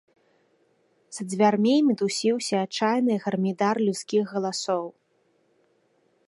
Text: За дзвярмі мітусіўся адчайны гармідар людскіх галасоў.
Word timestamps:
За 1.17 1.21
дзвярмі 1.33 1.73
мітусіўся 1.89 2.55
адчайны 2.69 3.13
гармідар 3.27 3.75
людскіх 3.89 4.23
галасоў. 4.35 4.83